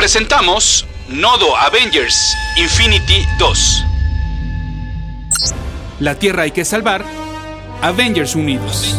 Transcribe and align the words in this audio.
Presentamos 0.00 0.86
Nodo 1.10 1.54
Avengers 1.58 2.34
Infinity 2.56 3.22
2. 3.38 3.84
La 5.98 6.14
Tierra 6.14 6.44
hay 6.44 6.52
que 6.52 6.64
salvar. 6.64 7.04
Avengers 7.82 8.34
Unidos. 8.34 8.96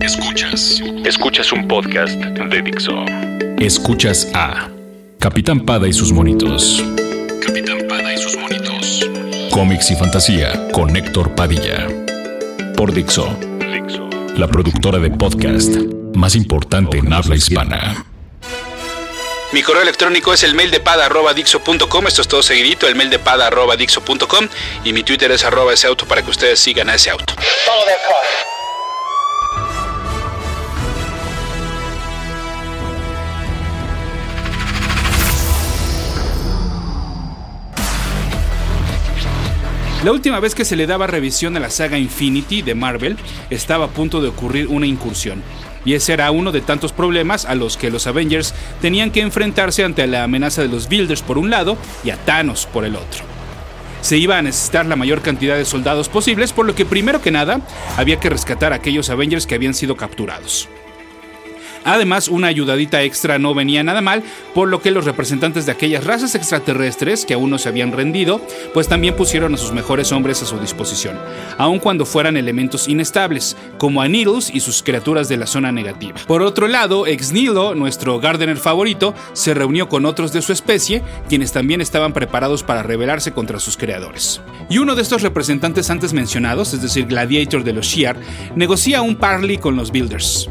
Escuchas. 0.00 0.82
Escuchas 1.04 1.52
un 1.52 1.68
podcast 1.68 2.16
de 2.16 2.62
Dixo. 2.62 3.04
Escuchas 3.58 4.28
a 4.34 4.68
Capitán 5.20 5.60
Pada 5.60 5.86
y 5.86 5.92
sus 5.92 6.10
monitos. 6.10 6.82
Capitán 7.40 7.86
Pada 7.88 8.12
y 8.12 8.18
sus 8.18 8.36
monitos. 8.36 9.08
Cómics 9.52 9.92
y 9.92 9.94
fantasía 9.94 10.72
con 10.72 10.96
Héctor 10.96 11.36
Padilla. 11.36 11.86
Por 12.76 12.92
Dixo. 12.92 13.28
La 14.36 14.48
productora 14.48 14.98
de 14.98 15.10
podcast 15.10 15.76
más 16.16 16.34
importante 16.34 16.98
en 16.98 17.12
habla 17.12 17.36
hispana. 17.36 18.04
Mi 19.52 19.62
correo 19.62 19.82
electrónico 19.82 20.32
es 20.32 20.42
el 20.42 20.54
mail 20.54 20.70
de. 20.70 20.82
Esto 22.08 22.22
es 22.22 22.28
todo 22.28 22.42
seguidito, 22.42 22.88
el 22.88 22.96
mail 22.96 23.10
de. 23.10 23.20
Y 24.84 24.92
mi 24.92 25.02
Twitter 25.02 25.30
es 25.30 25.44
arroba 25.44 25.72
ese 25.72 25.86
auto 25.86 26.06
para 26.06 26.22
que 26.22 26.30
ustedes 26.30 26.58
sigan 26.58 26.88
a 26.90 26.94
ese 26.94 27.10
auto. 27.10 27.34
La 40.04 40.12
última 40.12 40.38
vez 40.38 40.54
que 40.54 40.66
se 40.66 40.76
le 40.76 40.86
daba 40.86 41.06
revisión 41.06 41.56
a 41.56 41.60
la 41.60 41.70
saga 41.70 41.96
Infinity 41.96 42.60
de 42.60 42.74
Marvel, 42.74 43.16
estaba 43.48 43.86
a 43.86 43.88
punto 43.88 44.20
de 44.20 44.28
ocurrir 44.28 44.66
una 44.66 44.86
incursión. 44.86 45.42
Y 45.84 45.94
ese 45.94 46.12
era 46.12 46.30
uno 46.30 46.52
de 46.52 46.60
tantos 46.60 46.92
problemas 46.92 47.44
a 47.44 47.54
los 47.54 47.76
que 47.76 47.90
los 47.90 48.06
Avengers 48.06 48.54
tenían 48.80 49.10
que 49.10 49.20
enfrentarse 49.20 49.84
ante 49.84 50.06
la 50.06 50.24
amenaza 50.24 50.62
de 50.62 50.68
los 50.68 50.88
Builders 50.88 51.22
por 51.22 51.38
un 51.38 51.50
lado 51.50 51.76
y 52.02 52.10
a 52.10 52.16
Thanos 52.16 52.66
por 52.66 52.84
el 52.84 52.96
otro. 52.96 53.24
Se 54.00 54.18
iba 54.18 54.36
a 54.36 54.42
necesitar 54.42 54.84
la 54.84 54.96
mayor 54.96 55.22
cantidad 55.22 55.56
de 55.56 55.64
soldados 55.64 56.10
posibles, 56.10 56.52
por 56.52 56.66
lo 56.66 56.74
que 56.74 56.84
primero 56.84 57.22
que 57.22 57.30
nada 57.30 57.60
había 57.96 58.20
que 58.20 58.28
rescatar 58.28 58.72
a 58.72 58.76
aquellos 58.76 59.08
Avengers 59.08 59.46
que 59.46 59.54
habían 59.54 59.72
sido 59.72 59.96
capturados. 59.96 60.68
Además, 61.84 62.28
una 62.28 62.48
ayudadita 62.48 63.02
extra 63.02 63.38
no 63.38 63.54
venía 63.54 63.82
nada 63.82 64.00
mal, 64.00 64.22
por 64.54 64.68
lo 64.68 64.80
que 64.80 64.90
los 64.90 65.04
representantes 65.04 65.66
de 65.66 65.72
aquellas 65.72 66.04
razas 66.04 66.34
extraterrestres 66.34 67.24
que 67.24 67.34
aún 67.34 67.50
no 67.50 67.58
se 67.58 67.68
habían 67.68 67.92
rendido, 67.92 68.40
pues 68.72 68.88
también 68.88 69.14
pusieron 69.14 69.54
a 69.54 69.58
sus 69.58 69.72
mejores 69.72 70.12
hombres 70.12 70.42
a 70.42 70.46
su 70.46 70.58
disposición, 70.58 71.18
aun 71.58 71.78
cuando 71.78 72.06
fueran 72.06 72.36
elementos 72.36 72.88
inestables, 72.88 73.56
como 73.78 74.00
a 74.00 74.08
Needles 74.08 74.50
y 74.52 74.60
sus 74.60 74.82
criaturas 74.82 75.28
de 75.28 75.36
la 75.36 75.46
zona 75.46 75.72
negativa. 75.72 76.20
Por 76.26 76.42
otro 76.42 76.68
lado, 76.68 77.06
Ex 77.06 77.32
Nilo, 77.32 77.74
nuestro 77.74 78.20
Gardener 78.20 78.56
favorito, 78.56 79.14
se 79.32 79.54
reunió 79.54 79.88
con 79.88 80.06
otros 80.06 80.32
de 80.32 80.42
su 80.42 80.52
especie, 80.52 81.02
quienes 81.28 81.52
también 81.52 81.80
estaban 81.80 82.12
preparados 82.12 82.62
para 82.62 82.82
rebelarse 82.82 83.32
contra 83.32 83.60
sus 83.60 83.76
creadores. 83.76 84.40
Y 84.70 84.78
uno 84.78 84.94
de 84.94 85.02
estos 85.02 85.22
representantes 85.22 85.90
antes 85.90 86.12
mencionados, 86.12 86.72
es 86.72 86.82
decir, 86.82 87.06
Gladiator 87.06 87.64
de 87.64 87.72
los 87.72 87.86
Shi'ar, 87.86 88.16
negocia 88.56 89.02
un 89.02 89.16
parley 89.16 89.58
con 89.58 89.76
los 89.76 89.90
Builders. 89.90 90.48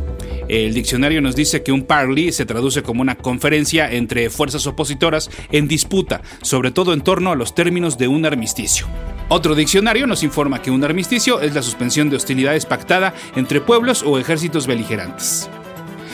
El 0.53 0.75
diccionario 0.75 1.19
nos 1.19 1.35
dice 1.35 1.63
que 1.63 1.71
un 1.71 1.81
parley 1.81 2.31
se 2.31 2.45
traduce 2.45 2.83
como 2.83 3.01
una 3.01 3.15
conferencia 3.15 3.91
entre 3.91 4.29
fuerzas 4.29 4.67
opositoras 4.67 5.31
en 5.51 5.67
disputa, 5.67 6.21
sobre 6.43 6.69
todo 6.69 6.93
en 6.93 7.01
torno 7.01 7.31
a 7.31 7.35
los 7.35 7.55
términos 7.55 7.97
de 7.97 8.07
un 8.07 8.23
armisticio. 8.23 8.85
Otro 9.29 9.55
diccionario 9.55 10.05
nos 10.05 10.21
informa 10.21 10.61
que 10.61 10.69
un 10.69 10.83
armisticio 10.83 11.41
es 11.41 11.55
la 11.55 11.63
suspensión 11.63 12.11
de 12.11 12.17
hostilidades 12.17 12.67
pactada 12.67 13.15
entre 13.35 13.61
pueblos 13.61 14.03
o 14.03 14.19
ejércitos 14.19 14.67
beligerantes. 14.67 15.49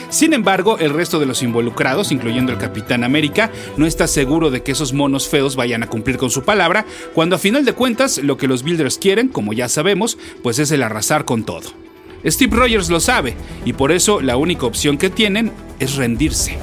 Sin 0.08 0.32
embargo, 0.32 0.78
el 0.78 0.94
resto 0.94 1.20
de 1.20 1.26
los 1.26 1.42
involucrados, 1.42 2.10
incluyendo 2.10 2.50
el 2.50 2.56
Capitán 2.56 3.04
América, 3.04 3.50
no 3.76 3.84
está 3.84 4.06
seguro 4.06 4.50
de 4.50 4.62
que 4.62 4.72
esos 4.72 4.94
monos 4.94 5.28
feos 5.28 5.54
vayan 5.54 5.82
a 5.82 5.88
cumplir 5.88 6.16
con 6.16 6.30
su 6.30 6.44
palabra, 6.44 6.86
cuando 7.12 7.36
a 7.36 7.38
final 7.38 7.66
de 7.66 7.74
cuentas 7.74 8.16
lo 8.16 8.38
que 8.38 8.48
los 8.48 8.62
Builders 8.62 8.96
quieren, 8.96 9.28
como 9.28 9.52
ya 9.52 9.68
sabemos, 9.68 10.16
pues 10.42 10.58
es 10.58 10.70
el 10.70 10.82
arrasar 10.82 11.26
con 11.26 11.44
todo. 11.44 11.89
Steve 12.24 12.56
Rogers 12.56 12.90
lo 12.90 13.00
sabe 13.00 13.34
y 13.64 13.72
por 13.72 13.92
eso 13.92 14.20
la 14.20 14.36
única 14.36 14.66
opción 14.66 14.98
que 14.98 15.10
tienen 15.10 15.52
es 15.78 15.96
rendirse. 15.96 16.58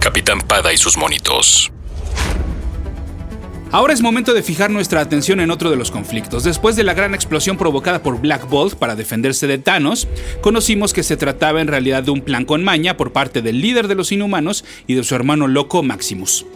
Capitán 0.00 0.40
Pada 0.40 0.72
y 0.72 0.76
sus 0.76 0.96
monitos. 0.96 1.72
Ahora 3.72 3.92
es 3.92 4.00
momento 4.00 4.32
de 4.32 4.44
fijar 4.44 4.70
nuestra 4.70 5.00
atención 5.00 5.40
en 5.40 5.50
otro 5.50 5.70
de 5.70 5.76
los 5.76 5.90
conflictos. 5.90 6.44
Después 6.44 6.76
de 6.76 6.84
la 6.84 6.94
gran 6.94 7.14
explosión 7.14 7.58
provocada 7.58 8.02
por 8.02 8.20
Black 8.20 8.48
Bolt 8.48 8.74
para 8.76 8.94
defenderse 8.94 9.48
de 9.48 9.58
Thanos, 9.58 10.06
conocimos 10.40 10.92
que 10.92 11.02
se 11.02 11.16
trataba 11.16 11.60
en 11.60 11.66
realidad 11.66 12.04
de 12.04 12.12
un 12.12 12.20
plan 12.20 12.44
con 12.44 12.62
maña 12.62 12.96
por 12.96 13.12
parte 13.12 13.42
del 13.42 13.60
líder 13.60 13.88
de 13.88 13.96
los 13.96 14.12
inhumanos 14.12 14.64
y 14.86 14.94
de 14.94 15.02
su 15.02 15.14
hermano 15.16 15.48
loco 15.48 15.82
Maximus. 15.82 16.46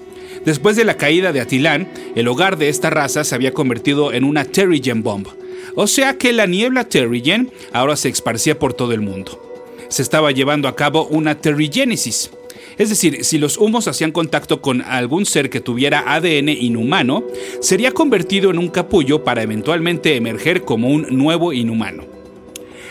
Después 0.44 0.76
de 0.76 0.84
la 0.84 0.96
caída 0.96 1.32
de 1.32 1.40
Atilán, 1.40 1.88
el 2.14 2.28
hogar 2.28 2.56
de 2.56 2.68
esta 2.68 2.90
raza 2.90 3.24
se 3.24 3.34
había 3.34 3.52
convertido 3.52 4.12
en 4.12 4.24
una 4.24 4.44
Terrigen 4.44 5.02
Bomb, 5.02 5.26
o 5.74 5.86
sea 5.86 6.18
que 6.18 6.32
la 6.32 6.46
niebla 6.46 6.84
Terrigen 6.84 7.52
ahora 7.72 7.96
se 7.96 8.08
esparcía 8.08 8.58
por 8.58 8.74
todo 8.74 8.92
el 8.92 9.00
mundo. 9.00 9.40
Se 9.88 10.02
estaba 10.02 10.30
llevando 10.30 10.68
a 10.68 10.76
cabo 10.76 11.06
una 11.06 11.36
terrigénesis. 11.36 12.30
Es 12.78 12.88
decir, 12.88 13.24
si 13.24 13.38
los 13.38 13.58
humos 13.58 13.88
hacían 13.88 14.12
contacto 14.12 14.62
con 14.62 14.82
algún 14.82 15.26
ser 15.26 15.50
que 15.50 15.60
tuviera 15.60 16.14
ADN 16.14 16.48
inhumano, 16.48 17.24
sería 17.60 17.92
convertido 17.92 18.50
en 18.50 18.58
un 18.58 18.68
capullo 18.68 19.24
para 19.24 19.42
eventualmente 19.42 20.16
emerger 20.16 20.62
como 20.62 20.88
un 20.88 21.06
nuevo 21.10 21.52
inhumano. 21.52 22.04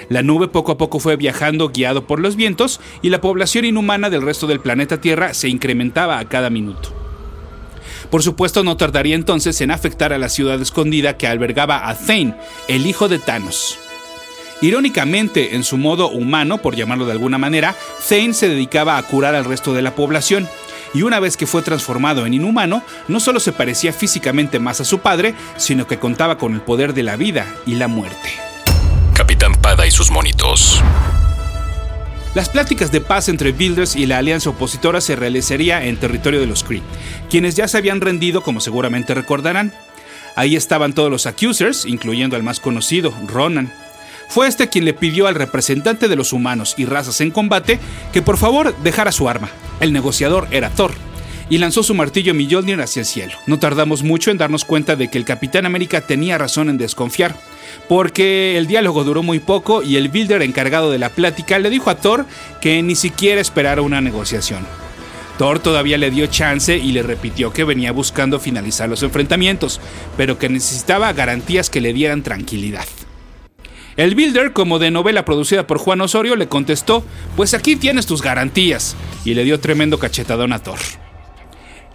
La 0.09 0.23
nube 0.23 0.47
poco 0.47 0.71
a 0.71 0.77
poco 0.77 0.99
fue 0.99 1.15
viajando 1.15 1.69
guiado 1.69 2.07
por 2.07 2.19
los 2.19 2.35
vientos 2.35 2.81
y 3.01 3.09
la 3.09 3.21
población 3.21 3.65
inhumana 3.65 4.09
del 4.09 4.23
resto 4.23 4.47
del 4.47 4.59
planeta 4.59 4.99
Tierra 4.99 5.33
se 5.33 5.49
incrementaba 5.49 6.19
a 6.19 6.27
cada 6.27 6.49
minuto. 6.49 6.98
Por 8.09 8.23
supuesto, 8.23 8.63
no 8.63 8.75
tardaría 8.75 9.15
entonces 9.15 9.61
en 9.61 9.71
afectar 9.71 10.13
a 10.13 10.17
la 10.17 10.29
ciudad 10.29 10.59
escondida 10.61 11.17
que 11.17 11.27
albergaba 11.27 11.87
a 11.89 11.95
Thane, 11.95 12.35
el 12.67 12.87
hijo 12.87 13.07
de 13.07 13.19
Thanos. 13.19 13.77
Irónicamente, 14.61 15.55
en 15.55 15.63
su 15.63 15.77
modo 15.77 16.09
humano, 16.09 16.57
por 16.57 16.75
llamarlo 16.75 17.05
de 17.05 17.13
alguna 17.13 17.37
manera, 17.37 17.75
Thane 18.07 18.33
se 18.33 18.49
dedicaba 18.49 18.97
a 18.97 19.03
curar 19.03 19.35
al 19.35 19.45
resto 19.45 19.73
de 19.73 19.81
la 19.81 19.95
población, 19.95 20.49
y 20.93 21.03
una 21.03 21.19
vez 21.19 21.37
que 21.37 21.45
fue 21.45 21.61
transformado 21.61 22.25
en 22.25 22.33
inhumano, 22.33 22.83
no 23.07 23.19
solo 23.19 23.39
se 23.39 23.53
parecía 23.53 23.93
físicamente 23.93 24.59
más 24.59 24.81
a 24.81 24.85
su 24.85 24.99
padre, 24.99 25.35
sino 25.57 25.87
que 25.87 25.99
contaba 25.99 26.37
con 26.37 26.55
el 26.55 26.61
poder 26.61 26.93
de 26.93 27.03
la 27.03 27.15
vida 27.15 27.45
y 27.65 27.75
la 27.75 27.87
muerte. 27.87 28.33
Capitán 29.13 29.53
Pada 29.53 29.85
y 29.85 29.91
sus 29.91 30.09
monitos. 30.09 30.81
Las 32.35 32.47
pláticas 32.47 32.91
de 32.91 33.01
paz 33.01 33.27
entre 33.27 33.51
Builders 33.51 33.95
y 33.95 34.05
la 34.05 34.19
alianza 34.19 34.51
opositora 34.51 35.01
se 35.01 35.15
realizaría 35.15 35.83
en 35.85 35.97
territorio 35.97 36.39
de 36.39 36.45
los 36.45 36.63
Kree, 36.63 36.83
quienes 37.27 37.55
ya 37.55 37.67
se 37.67 37.77
habían 37.77 38.01
rendido, 38.01 38.43
como 38.43 38.61
seguramente 38.61 39.15
recordarán. 39.15 39.73
Ahí 40.35 40.55
estaban 40.55 40.93
todos 40.93 41.09
los 41.09 41.25
accusers, 41.25 41.85
incluyendo 41.85 42.35
al 42.35 42.43
más 42.43 42.59
conocido, 42.59 43.11
Ronan. 43.25 43.73
Fue 44.27 44.47
este 44.47 44.69
quien 44.69 44.85
le 44.85 44.93
pidió 44.93 45.25
al 45.25 45.33
representante 45.33 46.07
de 46.07 46.15
los 46.15 46.31
humanos 46.31 46.75
y 46.77 46.85
razas 46.85 47.19
en 47.19 47.31
combate 47.31 47.79
que 48.13 48.21
por 48.21 48.37
favor 48.37 48.75
dejara 48.83 49.11
su 49.11 49.27
arma. 49.27 49.49
El 49.79 49.91
negociador 49.91 50.47
era 50.51 50.69
Thor, 50.69 50.93
y 51.49 51.57
lanzó 51.57 51.83
su 51.83 51.95
martillo 51.95 52.33
Mjolnir 52.33 52.79
hacia 52.79 53.01
el 53.01 53.05
cielo. 53.05 53.33
No 53.47 53.59
tardamos 53.59 54.03
mucho 54.03 54.31
en 54.31 54.37
darnos 54.37 54.65
cuenta 54.65 54.95
de 54.95 55.09
que 55.09 55.17
el 55.17 55.25
Capitán 55.25 55.65
América 55.65 56.01
tenía 56.01 56.37
razón 56.37 56.69
en 56.69 56.77
desconfiar, 56.77 57.35
porque 57.87 58.57
el 58.57 58.67
diálogo 58.67 59.03
duró 59.03 59.23
muy 59.23 59.39
poco 59.39 59.81
y 59.81 59.97
el 59.97 60.09
builder 60.09 60.41
encargado 60.41 60.91
de 60.91 60.99
la 60.99 61.09
plática 61.09 61.59
le 61.59 61.69
dijo 61.69 61.89
a 61.89 61.95
Thor 61.95 62.25
que 62.61 62.81
ni 62.81 62.95
siquiera 62.95 63.41
esperara 63.41 63.81
una 63.81 64.01
negociación. 64.01 64.65
Thor 65.37 65.59
todavía 65.59 65.97
le 65.97 66.11
dio 66.11 66.27
chance 66.27 66.77
y 66.77 66.91
le 66.91 67.01
repitió 67.01 67.53
que 67.53 67.63
venía 67.63 67.93
buscando 67.93 68.39
finalizar 68.39 68.89
los 68.89 69.03
enfrentamientos, 69.03 69.79
pero 70.17 70.37
que 70.37 70.49
necesitaba 70.49 71.13
garantías 71.13 71.69
que 71.69 71.81
le 71.81 71.93
dieran 71.93 72.23
tranquilidad. 72.23 72.85
El 73.95 74.15
Builder, 74.15 74.53
como 74.53 74.79
de 74.79 74.91
novela 74.91 75.25
producida 75.25 75.65
por 75.65 75.77
Juan 75.77 76.01
Osorio, 76.01 76.35
le 76.35 76.47
contestó, 76.47 77.03
pues 77.35 77.53
aquí 77.53 77.75
tienes 77.75 78.05
tus 78.05 78.21
garantías, 78.21 78.95
y 79.25 79.33
le 79.33 79.43
dio 79.43 79.59
tremendo 79.59 79.97
cachetadón 79.97 80.53
a 80.53 80.59
Thor. 80.59 80.79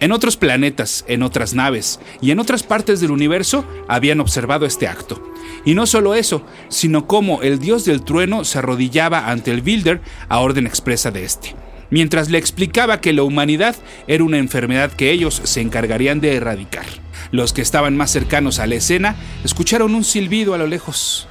En 0.01 0.11
otros 0.11 0.35
planetas, 0.35 1.05
en 1.07 1.23
otras 1.23 1.53
naves 1.53 1.99
y 2.21 2.31
en 2.31 2.39
otras 2.39 2.63
partes 2.63 2.99
del 2.99 3.11
universo 3.11 3.65
habían 3.87 4.19
observado 4.19 4.65
este 4.65 4.87
acto. 4.87 5.23
Y 5.63 5.73
no 5.73 5.85
solo 5.85 6.15
eso, 6.15 6.45
sino 6.67 7.07
cómo 7.07 7.41
el 7.41 7.59
dios 7.59 7.85
del 7.85 8.03
trueno 8.03 8.43
se 8.43 8.57
arrodillaba 8.57 9.29
ante 9.29 9.51
el 9.51 9.61
Builder 9.61 10.01
a 10.27 10.39
orden 10.39 10.67
expresa 10.67 11.11
de 11.11 11.23
este, 11.23 11.55
mientras 11.89 12.29
le 12.29 12.37
explicaba 12.37 12.99
que 12.99 13.13
la 13.13 13.23
humanidad 13.23 13.75
era 14.07 14.23
una 14.23 14.37
enfermedad 14.37 14.91
que 14.91 15.11
ellos 15.11 15.41
se 15.43 15.61
encargarían 15.61 16.19
de 16.19 16.35
erradicar. 16.35 16.85
Los 17.31 17.53
que 17.53 17.61
estaban 17.61 17.95
más 17.95 18.11
cercanos 18.11 18.59
a 18.59 18.67
la 18.67 18.75
escena 18.75 19.15
escucharon 19.43 19.95
un 19.95 20.03
silbido 20.03 20.53
a 20.53 20.57
lo 20.57 20.67
lejos, 20.67 21.27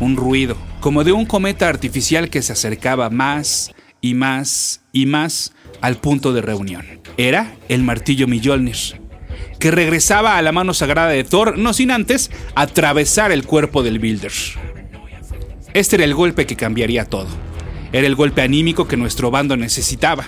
un 0.00 0.16
ruido, 0.16 0.56
como 0.80 1.04
de 1.04 1.12
un 1.12 1.26
cometa 1.26 1.68
artificial 1.68 2.28
que 2.28 2.42
se 2.42 2.52
acercaba 2.52 3.08
más 3.08 3.72
y 4.00 4.14
más 4.14 4.82
y 4.92 5.06
más 5.06 5.52
al 5.80 5.96
punto 5.96 6.32
de 6.32 6.42
reunión. 6.42 6.84
Era 7.16 7.54
el 7.68 7.82
martillo 7.82 8.26
Mjolnir, 8.26 9.00
que 9.58 9.70
regresaba 9.70 10.36
a 10.36 10.42
la 10.42 10.52
mano 10.52 10.74
sagrada 10.74 11.10
de 11.10 11.24
Thor, 11.24 11.58
no 11.58 11.72
sin 11.72 11.90
antes 11.90 12.30
atravesar 12.54 13.32
el 13.32 13.44
cuerpo 13.44 13.82
del 13.82 13.98
Builder. 13.98 14.32
Este 15.72 15.96
era 15.96 16.04
el 16.04 16.14
golpe 16.14 16.46
que 16.46 16.56
cambiaría 16.56 17.04
todo. 17.04 17.28
Era 17.92 18.06
el 18.06 18.14
golpe 18.14 18.42
anímico 18.42 18.88
que 18.88 18.96
nuestro 18.96 19.30
bando 19.30 19.56
necesitaba. 19.56 20.26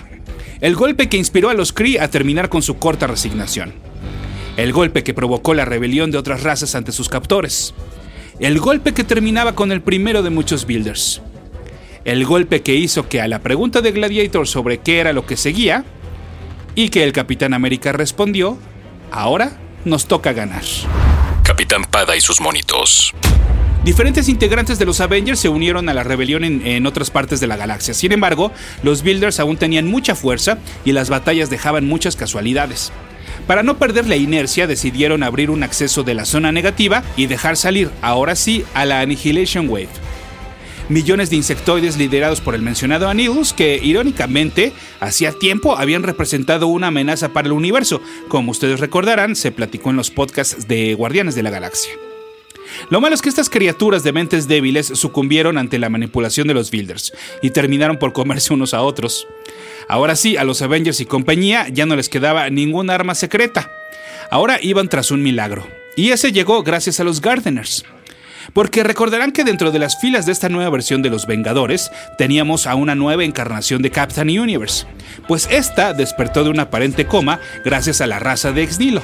El 0.59 0.75
golpe 0.75 1.09
que 1.09 1.17
inspiró 1.17 1.49
a 1.49 1.53
los 1.53 1.73
Kree 1.73 1.99
a 1.99 2.09
terminar 2.09 2.49
con 2.49 2.61
su 2.61 2.77
corta 2.77 3.07
resignación. 3.07 3.73
El 4.57 4.73
golpe 4.73 5.03
que 5.03 5.13
provocó 5.13 5.53
la 5.53 5.65
rebelión 5.65 6.09
de 6.09 6.17
otras 6.17 6.43
razas 6.43 6.75
ante 6.75 6.91
sus 6.91 7.09
captores. 7.09 7.73
El 8.39 8.59
golpe 8.59 8.93
que 8.93 9.03
terminaba 9.03 9.53
con 9.53 9.71
el 9.71 9.81
primero 9.81 10.23
de 10.23 10.29
muchos 10.29 10.65
Builders. 10.65 11.21
El 12.07 12.23
golpe 12.23 12.61
que 12.61 12.73
hizo 12.73 13.09
que 13.09 13.19
a 13.19 13.27
la 13.27 13.39
pregunta 13.39 13.81
de 13.81 13.91
Gladiator 13.91 14.47
sobre 14.47 14.77
qué 14.77 14.99
era 14.99 15.11
lo 15.11 15.25
que 15.25 15.35
seguía, 15.35 15.83
y 16.73 16.87
que 16.87 17.03
el 17.03 17.11
Capitán 17.11 17.53
América 17.53 17.91
respondió, 17.91 18.57
ahora 19.11 19.57
nos 19.83 20.05
toca 20.05 20.31
ganar. 20.31 20.63
Capitán 21.43 21.83
Pada 21.83 22.15
y 22.15 22.21
sus 22.21 22.39
monitos. 22.39 23.13
Diferentes 23.83 24.29
integrantes 24.29 24.79
de 24.79 24.85
los 24.85 25.01
Avengers 25.01 25.41
se 25.41 25.49
unieron 25.49 25.89
a 25.89 25.93
la 25.93 26.03
rebelión 26.03 26.45
en, 26.45 26.85
otras 26.87 27.11
partes 27.11 27.41
de 27.41 27.47
la 27.47 27.57
galaxia. 27.57 27.93
Sin 27.93 28.13
embargo, 28.13 28.53
los 28.83 29.03
Builders 29.03 29.41
aún 29.41 29.57
tenían 29.57 29.87
mucha 29.87 30.15
fuerza 30.15 30.59
y 30.85 30.93
las 30.93 31.09
batallas 31.09 31.49
dejaban 31.49 31.85
muchas 31.87 32.15
casualidades. 32.15 32.93
Para 33.47 33.63
no 33.63 33.77
perder 33.79 34.07
la 34.07 34.15
inercia, 34.15 34.65
decidieron 34.65 35.23
abrir 35.23 35.49
un 35.49 35.61
acceso 35.61 36.03
de 36.03 36.13
la 36.13 36.23
zona 36.23 36.53
negativa 36.53 37.03
y 37.17 37.25
dejar 37.25 37.57
salir, 37.57 37.91
ahora 38.01 38.37
sí, 38.37 38.63
a 38.73 38.85
la 38.85 39.01
Annihilation 39.01 39.67
Wave 39.67 39.89
millones 40.89 41.29
de 41.29 41.35
insectoides 41.35 41.97
liderados 41.97 42.41
por 42.41 42.55
el 42.55 42.61
mencionado 42.61 43.09
Anilus 43.09 43.53
que, 43.53 43.79
irónicamente, 43.81 44.73
hacía 44.99 45.31
tiempo 45.31 45.77
habían 45.77 46.03
representado 46.03 46.67
una 46.67 46.87
amenaza 46.87 47.29
para 47.29 47.47
el 47.47 47.53
universo. 47.53 48.01
Como 48.27 48.51
ustedes 48.51 48.79
recordarán, 48.79 49.35
se 49.35 49.51
platicó 49.51 49.89
en 49.89 49.97
los 49.97 50.11
podcasts 50.11 50.67
de 50.67 50.93
Guardianes 50.93 51.35
de 51.35 51.43
la 51.43 51.49
Galaxia. 51.49 51.91
Lo 52.89 53.01
malo 53.01 53.15
es 53.15 53.21
que 53.21 53.29
estas 53.29 53.49
criaturas 53.49 54.03
de 54.03 54.13
mentes 54.13 54.47
débiles 54.47 54.87
sucumbieron 54.87 55.57
ante 55.57 55.79
la 55.79 55.89
manipulación 55.89 56.47
de 56.47 56.53
los 56.53 56.69
Builders 56.69 57.13
y 57.41 57.49
terminaron 57.49 57.97
por 57.97 58.13
comerse 58.13 58.53
unos 58.53 58.73
a 58.73 58.81
otros. 58.81 59.27
Ahora 59.87 60.15
sí, 60.15 60.37
a 60.37 60.43
los 60.43 60.61
Avengers 60.61 60.99
y 60.99 61.05
compañía 61.05 61.67
ya 61.69 61.85
no 61.85 61.95
les 61.95 62.09
quedaba 62.09 62.49
ningún 62.49 62.89
arma 62.89 63.15
secreta. 63.15 63.71
Ahora 64.29 64.59
iban 64.61 64.89
tras 64.89 65.11
un 65.11 65.23
milagro. 65.23 65.67
Y 65.95 66.11
ese 66.11 66.31
llegó 66.31 66.61
gracias 66.63 66.99
a 66.99 67.03
los 67.03 67.21
Gardeners. 67.21 67.85
Porque 68.53 68.83
recordarán 68.83 69.31
que 69.31 69.43
dentro 69.43 69.71
de 69.71 69.79
las 69.79 69.99
filas 69.99 70.25
de 70.25 70.31
esta 70.31 70.49
nueva 70.49 70.69
versión 70.69 71.01
de 71.01 71.09
los 71.09 71.27
Vengadores 71.27 71.91
teníamos 72.17 72.67
a 72.67 72.75
una 72.75 72.95
nueva 72.95 73.23
encarnación 73.23 73.81
de 73.81 73.91
Captain 73.91 74.29
Universe, 74.39 74.85
pues 75.27 75.47
esta 75.51 75.93
despertó 75.93 76.43
de 76.43 76.49
un 76.49 76.59
aparente 76.59 77.05
coma 77.05 77.39
gracias 77.63 78.01
a 78.01 78.07
la 78.07 78.19
raza 78.19 78.51
de 78.51 78.63
Exnilo. 78.63 79.01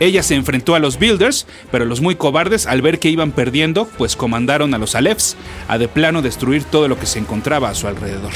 Ella 0.00 0.22
se 0.22 0.36
enfrentó 0.36 0.74
a 0.74 0.78
los 0.78 0.98
Builders, 0.98 1.46
pero 1.72 1.84
los 1.84 2.00
muy 2.00 2.14
cobardes 2.14 2.66
al 2.66 2.82
ver 2.82 3.00
que 3.00 3.08
iban 3.08 3.32
perdiendo, 3.32 3.86
pues 3.98 4.14
comandaron 4.14 4.72
a 4.74 4.78
los 4.78 4.94
Alephs 4.94 5.36
a 5.66 5.76
de 5.78 5.88
plano 5.88 6.22
destruir 6.22 6.62
todo 6.64 6.86
lo 6.86 6.98
que 6.98 7.06
se 7.06 7.18
encontraba 7.18 7.68
a 7.68 7.74
su 7.74 7.88
alrededor. 7.88 8.30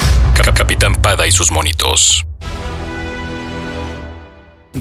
Capitán 0.54 0.96
Pada 0.96 1.26
y 1.26 1.30
sus 1.30 1.52
monitos. 1.52 2.26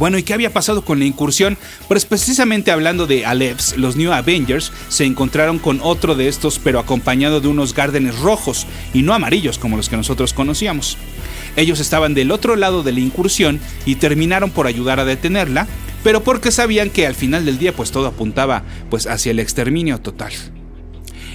Bueno, 0.02 0.18
¿y 0.18 0.24
qué 0.24 0.34
había 0.34 0.52
pasado 0.52 0.84
con 0.84 0.98
la 0.98 1.06
incursión? 1.06 1.60
Pues 1.88 2.06
precisamente 2.06 2.72
hablando 2.72 3.06
de 3.06 3.24
Alephs, 3.24 3.78
los 3.78 3.98
New 3.98 4.12
Avengers 4.12 4.72
se 4.90 5.06
encontraron 5.06 5.60
con 5.60 5.80
otro 5.84 6.16
de 6.16 6.28
estos, 6.28 6.58
pero 6.58 6.80
acompañado 6.80 7.40
de 7.40 7.48
unos 7.48 7.76
Gardenes 7.76 8.18
rojos 8.18 8.66
y 8.96 9.04
no 9.04 9.14
amarillos 9.14 9.60
como 9.60 9.78
los 9.78 9.90
que 9.90 9.98
nosotros 9.98 10.34
conocíamos. 10.34 10.98
Ellos 11.56 11.80
estaban 11.80 12.16
del 12.16 12.32
otro 12.32 12.56
lado 12.56 12.82
de 12.82 12.94
la 12.94 13.00
incursión 13.00 13.60
y 13.86 13.94
terminaron 13.94 14.50
por 14.50 14.66
ayudar 14.66 15.00
a 15.00 15.06
detenerla, 15.06 15.68
pero 16.04 16.24
porque 16.24 16.50
sabían 16.50 16.90
que 16.90 17.06
al 17.06 17.14
final 17.14 17.46
del 17.46 17.60
día 17.60 17.72
pues 17.72 17.92
todo 17.92 18.08
apuntaba 18.08 18.64
pues 18.90 19.06
hacia 19.06 19.30
el 19.30 19.40
exterminio 19.40 20.00
total. 20.00 20.32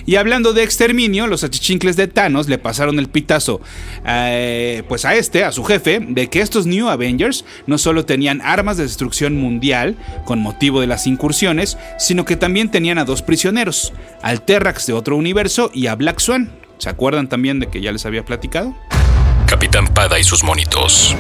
Y 0.07 0.15
hablando 0.15 0.53
de 0.53 0.63
exterminio, 0.63 1.27
los 1.27 1.43
achichincles 1.43 1.97
de 1.97 2.07
Thanos 2.07 2.49
le 2.49 2.59
pasaron 2.59 3.01
el 3.01 3.09
pitazo 3.09 3.61
eh, 4.07 4.85
pues 4.89 5.05
a 5.05 5.17
este, 5.17 5.43
a 5.43 5.51
su 5.51 5.65
jefe, 5.65 5.99
de 6.01 6.29
que 6.29 6.41
estos 6.41 6.65
New 6.65 6.89
Avengers 6.89 7.45
no 7.67 7.77
solo 7.77 8.07
tenían 8.07 8.41
armas 8.41 8.77
de 8.77 8.85
destrucción 8.85 9.37
mundial 9.37 9.97
con 10.25 10.39
motivo 10.39 10.81
de 10.81 10.87
las 10.87 11.09
incursiones, 11.09 11.77
sino 11.99 12.25
que 12.25 12.37
también 12.37 12.71
tenían 12.71 12.99
a 12.99 13.05
dos 13.05 13.23
prisioneros, 13.23 13.93
al 14.23 14.43
Terrax 14.43 14.87
de 14.87 14.93
otro 14.93 15.17
universo 15.17 15.73
y 15.75 15.89
a 15.89 15.97
Black 15.97 16.21
Swan. 16.21 16.53
¿Se 16.79 16.89
acuerdan 16.89 17.29
también 17.29 17.59
de 17.59 17.67
que 17.67 17.81
ya 17.81 17.91
les 17.91 18.07
había 18.07 18.25
platicado? 18.25 18.77
Capitán 19.47 19.89
Pada 19.89 20.21
y 20.21 20.25
sus 20.25 20.45
monitos. 20.45 21.17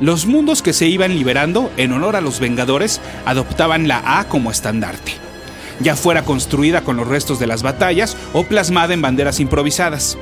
Los 0.00 0.26
mundos 0.26 0.62
que 0.62 0.72
se 0.72 0.86
iban 0.86 1.14
liberando 1.14 1.72
en 1.76 1.92
honor 1.92 2.14
a 2.14 2.20
los 2.20 2.38
Vengadores 2.38 3.00
adoptaban 3.26 3.88
la 3.88 4.18
A 4.18 4.28
como 4.28 4.50
estandarte 4.50 5.19
ya 5.80 5.96
fuera 5.96 6.24
construida 6.24 6.82
con 6.82 6.96
los 6.96 7.08
restos 7.08 7.38
de 7.38 7.46
las 7.46 7.62
batallas 7.62 8.16
o 8.32 8.44
plasmada 8.44 8.94
en 8.94 9.02
banderas 9.02 9.40
improvisadas. 9.40 10.16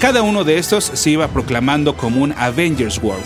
Cada 0.00 0.22
uno 0.22 0.44
de 0.44 0.58
estos 0.58 0.84
se 0.84 1.10
iba 1.10 1.28
proclamando 1.28 1.96
como 1.96 2.22
un 2.22 2.34
Avengers 2.36 2.98
World. 3.02 3.24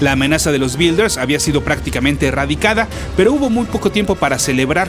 La 0.00 0.12
amenaza 0.12 0.50
de 0.50 0.58
los 0.58 0.76
Builders 0.76 1.18
había 1.18 1.38
sido 1.40 1.62
prácticamente 1.62 2.26
erradicada, 2.26 2.88
pero 3.16 3.32
hubo 3.32 3.50
muy 3.50 3.66
poco 3.66 3.92
tiempo 3.92 4.14
para 4.14 4.38
celebrar. 4.38 4.88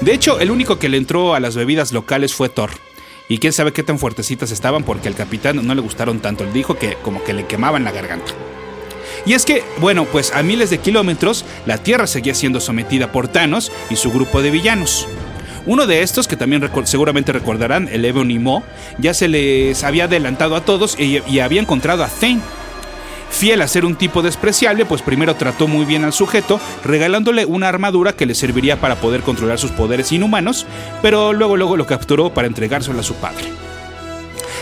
De 0.00 0.12
hecho, 0.12 0.40
el 0.40 0.50
único 0.50 0.78
que 0.78 0.88
le 0.88 0.98
entró 0.98 1.34
a 1.34 1.40
las 1.40 1.56
bebidas 1.56 1.92
locales 1.92 2.34
fue 2.34 2.48
Thor. 2.48 2.70
Y 3.28 3.38
quién 3.38 3.52
sabe 3.52 3.72
qué 3.72 3.82
tan 3.82 3.98
fuertecitas 3.98 4.50
estaban 4.50 4.82
porque 4.82 5.08
al 5.08 5.14
capitán 5.14 5.64
no 5.66 5.74
le 5.74 5.80
gustaron 5.80 6.20
tanto. 6.20 6.44
Él 6.44 6.52
dijo 6.52 6.76
que 6.76 6.96
como 7.02 7.22
que 7.24 7.32
le 7.32 7.46
quemaban 7.46 7.84
la 7.84 7.92
garganta. 7.92 8.32
Y 9.24 9.34
es 9.34 9.44
que, 9.44 9.62
bueno, 9.78 10.04
pues 10.04 10.32
a 10.34 10.42
miles 10.42 10.70
de 10.70 10.78
kilómetros, 10.78 11.44
la 11.64 11.78
Tierra 11.78 12.06
seguía 12.06 12.34
siendo 12.34 12.60
sometida 12.60 13.12
por 13.12 13.28
Thanos 13.28 13.70
y 13.88 13.96
su 13.96 14.10
grupo 14.10 14.42
de 14.42 14.50
villanos. 14.50 15.06
Uno 15.64 15.86
de 15.86 16.02
estos, 16.02 16.26
que 16.26 16.36
también 16.36 16.68
seguramente 16.84 17.32
recordarán, 17.32 17.88
el 17.88 18.04
Ebony 18.04 18.38
Mo, 18.38 18.64
ya 18.98 19.14
se 19.14 19.28
les 19.28 19.84
había 19.84 20.04
adelantado 20.04 20.56
a 20.56 20.64
todos 20.64 20.98
y, 20.98 21.38
había 21.38 21.60
encontrado 21.60 22.02
a 22.02 22.08
Thane. 22.08 22.40
Fiel 23.30 23.62
a 23.62 23.68
ser 23.68 23.84
un 23.86 23.96
tipo 23.96 24.22
despreciable, 24.22 24.84
pues 24.84 25.00
primero 25.00 25.36
trató 25.36 25.66
muy 25.66 25.86
bien 25.86 26.04
al 26.04 26.12
sujeto, 26.12 26.60
regalándole 26.84 27.46
una 27.46 27.68
armadura 27.68 28.12
que 28.12 28.26
le 28.26 28.34
serviría 28.34 28.80
para 28.80 28.96
poder 28.96 29.22
controlar 29.22 29.58
sus 29.58 29.70
poderes 29.70 30.12
inhumanos, 30.12 30.66
pero 31.00 31.32
luego 31.32 31.56
luego 31.56 31.76
lo 31.76 31.86
capturó 31.86 32.34
para 32.34 32.48
entregárselo 32.48 33.00
a 33.00 33.04
su 33.04 33.14
padre. 33.14 33.46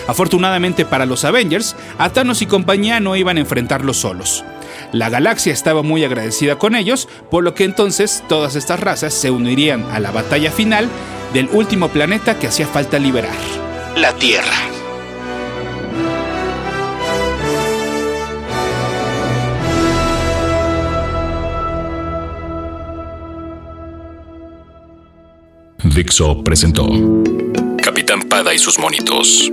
Afortunadamente 0.07 0.85
para 0.85 1.07
los 1.07 1.25
Avengers, 1.25 1.75
Thanos 2.13 2.43
y 2.43 2.47
compañía 2.47 3.01
no 3.01 3.17
iban 3.17 3.39
a 3.39 3.41
enfrentarlos 3.41 3.97
solos. 3.97 4.45
La 4.93 5.09
galaxia 5.09 5.53
estaba 5.53 5.83
muy 5.83 6.05
agradecida 6.05 6.59
con 6.59 6.75
ellos, 6.75 7.09
por 7.31 7.45
lo 7.45 7.55
que 7.55 7.65
entonces 7.65 8.23
todas 8.29 8.57
estas 8.57 8.81
razas 8.81 9.15
se 9.15 9.31
unirían 9.31 9.85
a 9.91 10.01
la 10.01 10.11
batalla 10.11 10.51
final 10.51 10.89
del 11.33 11.49
último 11.53 11.89
planeta 11.89 12.39
que 12.39 12.47
hacía 12.47 12.67
falta 12.67 12.99
liberar, 12.99 13.37
la 13.97 14.13
Tierra. 14.15 14.71
Dixo 25.83 26.45
presentó 26.45 26.87
Capitán 27.83 28.23
Pada 28.29 28.55
y 28.55 28.59
sus 28.59 28.79
monitos. 28.79 29.51